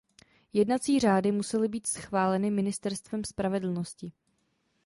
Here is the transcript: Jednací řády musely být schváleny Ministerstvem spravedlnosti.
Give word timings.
Jednací 0.53 0.99
řády 0.99 1.31
musely 1.31 1.67
být 1.67 1.87
schváleny 1.87 2.51
Ministerstvem 2.51 3.23
spravedlnosti. 3.23 4.11